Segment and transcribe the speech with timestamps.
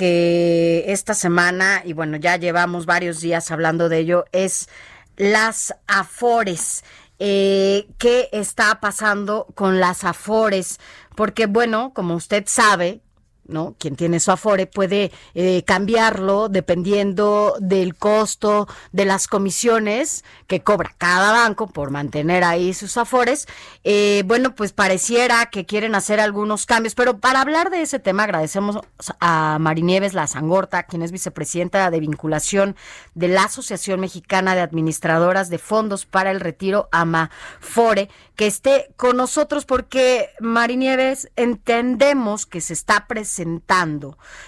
[0.00, 4.70] Que esta semana, y bueno, ya llevamos varios días hablando de ello, es
[5.18, 6.84] las Afores.
[7.18, 10.80] Eh, ¿Qué está pasando con las Afores?
[11.16, 13.02] Porque, bueno, como usted sabe,
[13.50, 13.74] ¿no?
[13.78, 20.94] Quien tiene su Afore puede eh, cambiarlo dependiendo del costo de las comisiones que cobra
[20.96, 23.46] cada banco por mantener ahí sus Afores.
[23.84, 28.24] Eh, bueno, pues pareciera que quieren hacer algunos cambios, pero para hablar de ese tema
[28.24, 28.78] agradecemos
[29.20, 32.76] a Marinieves La Sangorta, quien es vicepresidenta de vinculación
[33.14, 39.16] de la Asociación Mexicana de Administradoras de Fondos para el Retiro AMAFORE, que esté con
[39.16, 43.39] nosotros porque Marinieves entendemos que se está presentando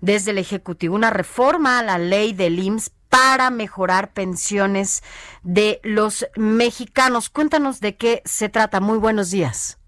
[0.00, 5.02] desde el Ejecutivo una reforma a la ley del IMSS para mejorar pensiones
[5.42, 7.30] de los mexicanos.
[7.30, 8.80] Cuéntanos de qué se trata.
[8.80, 9.78] Muy buenos días.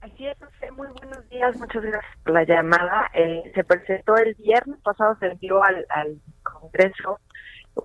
[0.00, 0.36] Así es,
[0.76, 3.10] muy buenos días, muchas gracias por la llamada.
[3.12, 5.84] Eh, se presentó el viernes pasado, se envió al
[6.42, 7.18] Congreso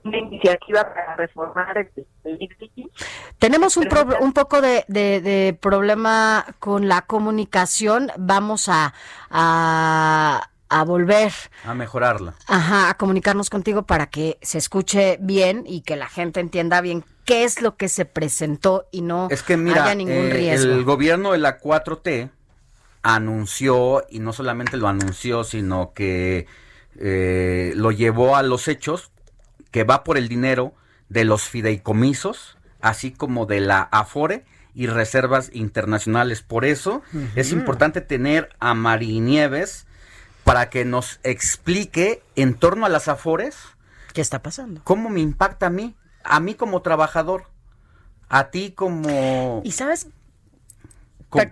[0.03, 2.49] una iniciativa para reformar el,
[3.39, 3.87] Tenemos un,
[4.21, 8.11] un poco de, de, problema con la comunicación.
[8.17, 8.93] Vamos a,
[9.29, 11.31] a, a, volver.
[11.63, 12.35] A mejorarla.
[12.47, 17.03] Ajá, a comunicarnos contigo para que se escuche bien y que la gente entienda bien
[17.25, 20.71] qué es lo que se presentó y no es que, mira, haya ningún riesgo.
[20.71, 22.29] El gobierno de la 4T
[23.01, 26.47] anunció, y no solamente lo anunció, sino que
[26.97, 29.11] eh, lo llevó a los hechos
[29.75, 30.73] que va por el dinero
[31.09, 36.41] de los fideicomisos, así como de la Afore y reservas internacionales.
[36.41, 37.01] Por eso
[37.35, 39.85] es importante tener a Marinieves
[40.45, 43.57] para que nos explique en torno a las Afores.
[44.13, 44.79] ¿Qué está pasando?
[44.85, 45.93] ¿Cómo me impacta a mí?
[46.23, 47.49] A mí como trabajador.
[48.29, 49.61] A ti como...
[49.65, 50.07] Y sabes,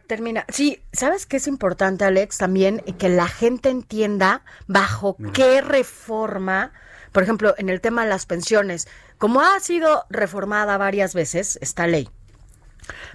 [0.08, 0.46] Termina.
[0.48, 2.38] Sí, ¿sabes qué es importante, Alex?
[2.38, 6.72] También que la gente entienda bajo qué reforma
[7.14, 8.88] por ejemplo, en el tema de las pensiones,
[9.18, 12.10] como ha sido reformada varias veces esta ley,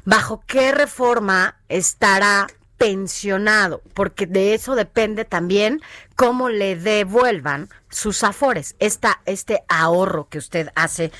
[0.05, 2.47] ¿bajo qué reforma estará
[2.79, 3.83] pensionado?
[3.93, 5.83] Porque de eso depende también
[6.15, 11.11] cómo le devuelvan sus afores, esta, este ahorro que usted hace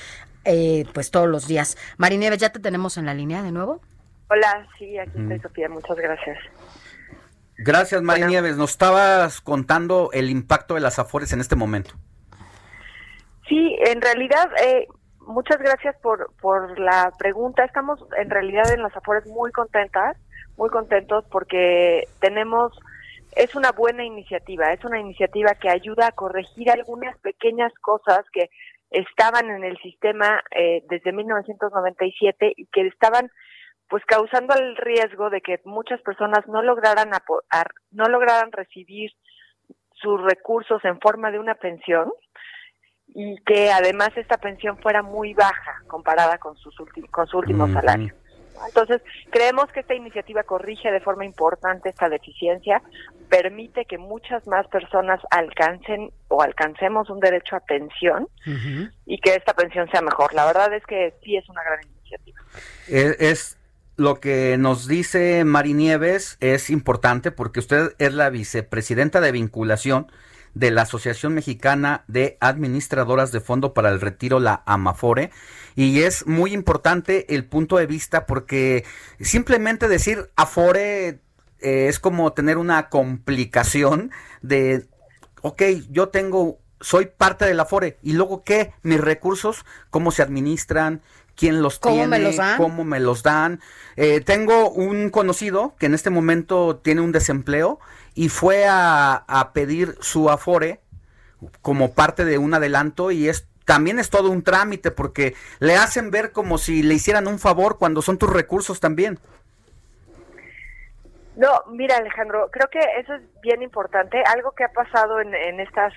[0.45, 1.77] eh, pues todos los días.
[1.97, 3.81] Marinieves, ¿ya te tenemos en la línea de nuevo?
[4.29, 6.37] Hola, sí, aquí estoy, Sofía, muchas gracias.
[7.57, 8.55] Gracias, Marinieves.
[8.55, 11.95] Nos estabas contando el impacto de las afores en este momento.
[13.49, 14.87] Sí, en realidad, eh,
[15.21, 17.65] muchas gracias por, por la pregunta.
[17.65, 20.15] Estamos en realidad en las Afores muy contentas,
[20.55, 22.77] muy contentos porque tenemos,
[23.35, 28.51] es una buena iniciativa, es una iniciativa que ayuda a corregir algunas pequeñas cosas que
[28.91, 33.31] estaban en el sistema eh, desde 1997 y que estaban
[33.87, 37.09] pues causando el riesgo de que muchas personas no lograran
[37.91, 39.11] no lograran recibir
[39.93, 42.11] sus recursos en forma de una pensión
[43.15, 46.75] y que además esta pensión fuera muy baja comparada con, sus
[47.11, 48.13] con su último salario.
[48.67, 52.81] Entonces, creemos que esta iniciativa corrige de forma importante esta deficiencia,
[53.29, 58.27] permite que muchas más personas alcancen o alcancemos un derecho a pensión
[59.05, 60.33] y que esta pensión sea mejor.
[60.33, 62.41] La verdad es que sí es una gran iniciativa.
[62.87, 63.57] Es,
[63.95, 70.11] lo que nos dice Marinieves es importante porque usted es la vicepresidenta de vinculación
[70.59, 75.31] de la Asociación Mexicana de Administradoras de Fondo para el Retiro, la AMAFORE.
[75.75, 78.83] Y es muy importante el punto de vista porque
[79.21, 81.21] simplemente decir Afore
[81.61, 84.11] eh, es como tener una complicación
[84.41, 84.85] de,
[85.41, 91.01] ok, yo tengo, soy parte del Afore y luego qué, mis recursos, cómo se administran,
[91.39, 92.57] quién los ¿Cómo tiene, me los dan?
[92.57, 93.61] cómo me los dan.
[93.95, 97.79] Eh, tengo un conocido que en este momento tiene un desempleo
[98.13, 100.81] y fue a, pedir su afore
[101.61, 106.11] como parte de un adelanto y es también es todo un trámite porque le hacen
[106.11, 109.19] ver como si le hicieran un favor cuando son tus recursos también.
[111.37, 114.21] No, mira Alejandro, creo que eso es bien importante.
[114.23, 115.93] Algo que ha pasado en, en estas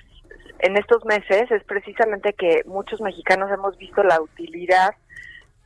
[0.61, 4.95] en estos meses es precisamente que muchos mexicanos hemos visto la utilidad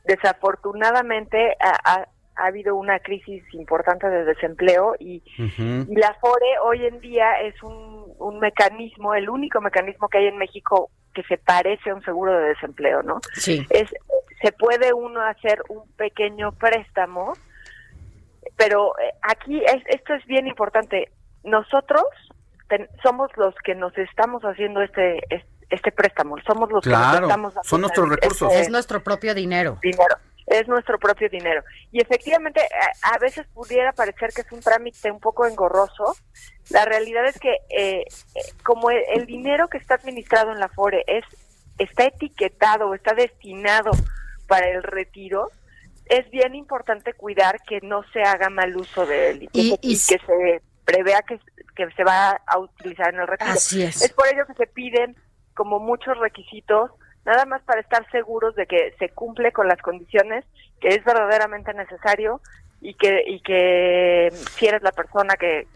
[0.07, 7.41] desafortunadamente ha habido una crisis importante de desempleo y, y la FORE hoy en día
[7.41, 11.95] es un, un mecanismo, el único mecanismo que hay en México que se parece a
[11.95, 13.19] un seguro de desempleo, ¿no?
[13.33, 13.65] Sí.
[13.71, 13.89] Es,
[14.41, 17.33] se puede uno hacer un pequeño préstamo,
[18.55, 21.09] pero eh, aquí es, esto es bien importante.
[21.43, 22.05] Nosotros
[23.01, 25.56] somos los que nos estamos haciendo este, este,
[25.95, 28.53] préstamo, somos los que estamos son nuestros recursos.
[28.53, 29.77] es nuestro propio dinero.
[29.81, 30.17] Dinero
[30.47, 31.61] es nuestro propio dinero.
[31.91, 32.61] Y efectivamente,
[33.03, 36.15] a, veces pudiera parecer que es un trámite un poco engorroso.
[36.69, 38.05] La realidad es que eh,
[38.35, 41.25] eh, como el, dinero que está administrado en la FORE es
[41.77, 43.91] está etiquetado, está destinado
[44.47, 45.51] para el retiro,
[46.05, 50.61] es bien importante cuidar que no se haga mal uso de él y, que se
[50.85, 51.39] prevea que,
[51.75, 53.51] que, se va a utilizar en el retiro.
[53.51, 54.01] Así es.
[54.01, 55.15] Es por ello que se piden
[55.57, 56.91] como muchos requisitos,
[57.25, 60.45] nada más para estar seguros de que se cumple con las condiciones
[60.79, 62.39] que es verdaderamente necesario
[62.79, 65.67] y que y que si eres la persona que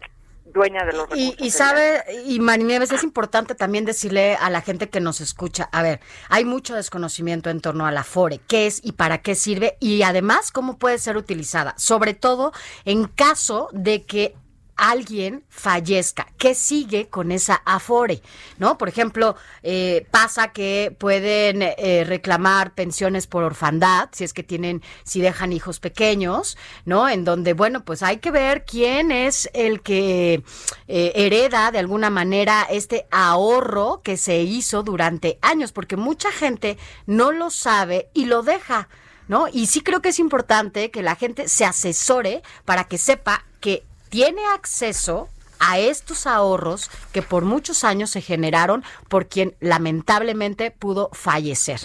[0.45, 1.36] dueña de los recursos.
[1.39, 5.69] Y, y sabe, y Marinieves, es importante también decirle a la gente que nos escucha,
[5.72, 6.00] a ver,
[6.30, 10.04] hay mucho desconocimiento en torno a la FORE, qué es y para qué sirve y
[10.04, 12.51] además cómo puede ser utilizada, sobre todo
[12.86, 14.36] en caso de que
[14.81, 16.28] alguien fallezca.
[16.39, 18.24] ¿Qué sigue con esa afore?
[18.57, 18.80] ¿No?
[18.80, 24.81] Por ejemplo, eh, pasa que pueden eh, reclamar pensiones por orfandad, si es que tienen,
[25.04, 27.07] si dejan hijos pequeños, ¿no?
[27.07, 30.44] En donde, bueno, pues hay que ver quién es el que
[30.88, 36.80] eh, hereda de alguna manera este ahorro que se hizo durante años, porque mucha gente
[37.06, 38.89] no lo sabe y lo deja.
[39.27, 39.48] ¿No?
[39.48, 43.86] Y sí creo que es importante que la gente se asesore para que sepa que
[44.12, 45.30] tiene acceso
[45.60, 51.80] a estos ahorros que por muchos años se generaron por quien lamentablemente pudo fallecer.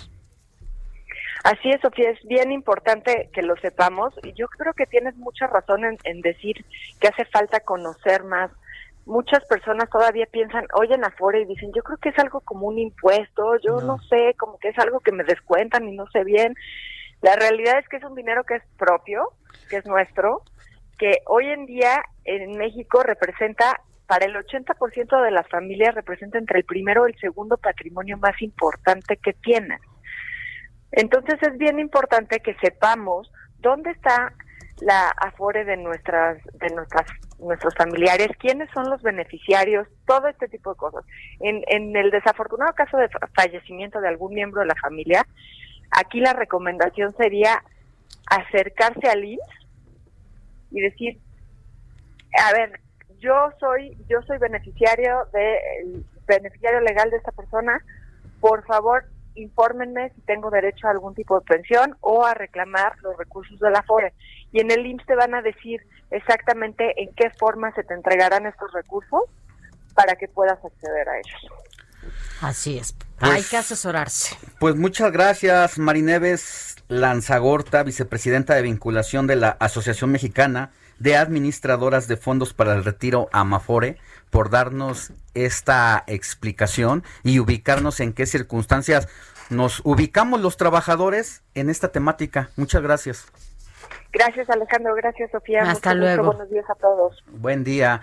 [1.45, 5.47] Así es, Sofía, es bien importante que lo sepamos y yo creo que tienes mucha
[5.47, 6.65] razón en, decir
[7.01, 8.51] que hace falta conocer más.
[9.05, 12.81] Muchas personas todavía piensan, oyen afuera y dicen, yo creo que es algo como un
[12.81, 13.99] impuesto, yo no.
[13.99, 16.57] no sé, como que es algo que me descuentan y no sé bien.
[17.23, 19.31] La realidad es que es un dinero que es propio,
[19.71, 20.43] que es nuestro,
[20.99, 26.59] que hoy en día en México representa, para el 80% de las familias, representa entre
[26.59, 29.79] el primero y el segundo patrimonio más importante que tienen.
[30.93, 34.33] Entonces es bien importante que sepamos dónde está
[34.81, 37.07] la afore de nuestras de nuestras
[37.39, 41.05] nuestros familiares, quiénes son los beneficiarios, todo este tipo de cosas.
[41.41, 45.27] En, en el desafortunado caso de fallecimiento de algún miembro de la familia,
[45.91, 47.63] aquí la recomendación sería
[48.27, 49.67] acercarse al IMSS
[50.71, 51.19] y decir,
[52.39, 52.81] a ver,
[53.19, 57.81] yo soy yo soy beneficiario de beneficiario legal de esta persona,
[58.41, 59.05] por favor
[59.37, 63.71] infórmenme si tengo derecho a algún tipo de pensión o a reclamar los recursos de
[63.71, 64.13] la FORE.
[64.53, 68.47] Y en el IMSS te van a decir exactamente en qué forma se te entregarán
[68.47, 69.25] estos recursos
[69.95, 71.53] para que puedas acceder a ellos.
[72.41, 72.95] Así es.
[73.19, 74.37] Hay pues que asesorarse.
[74.59, 82.17] Pues muchas gracias, Marineves Lanzagorta, vicepresidenta de vinculación de la Asociación Mexicana de Administradoras de
[82.17, 83.99] Fondos para el Retiro Amafore
[84.31, 89.09] por darnos esta explicación y ubicarnos en qué circunstancias
[89.51, 92.51] nos ubicamos los trabajadores en esta temática.
[92.57, 93.27] Muchas gracias.
[94.13, 95.63] Gracias Alejandro, gracias Sofía.
[95.63, 96.25] Hasta luego.
[96.25, 97.23] buenos días a todos.
[97.27, 98.03] Buen día.